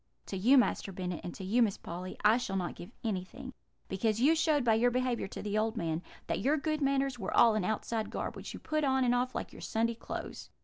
To 0.25 0.35
you, 0.35 0.57
Master 0.57 0.91
Bennet, 0.91 1.21
and 1.23 1.31
to 1.35 1.43
you, 1.43 1.61
Miss 1.61 1.77
Polly, 1.77 2.17
I 2.25 2.37
shall 2.37 2.55
not 2.55 2.73
give 2.73 2.89
anything; 3.03 3.53
because 3.87 4.19
you 4.19 4.33
showed, 4.33 4.63
by 4.65 4.73
your 4.73 4.89
behaviour 4.89 5.27
to 5.27 5.43
the 5.43 5.59
old 5.59 5.77
man, 5.77 6.01
that 6.25 6.39
your 6.41 6.57
good 6.57 6.81
manners 6.81 7.19
were 7.19 7.37
all 7.37 7.53
an 7.53 7.63
outside 7.63 8.09
garb, 8.09 8.35
which 8.35 8.55
you 8.55 8.59
put 8.59 8.83
on 8.83 9.03
and 9.03 9.13
off 9.13 9.35
like 9.35 9.51
your 9.53 9.61
Sunday 9.61 9.93
clothes.' 9.93 10.49